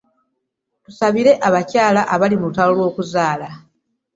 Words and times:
Tusabire 0.83 1.31
abakyala 1.47 2.01
abali 2.13 2.35
mu 2.41 2.45
lutalo 2.49 2.71
lw'okuzaala. 2.77 3.47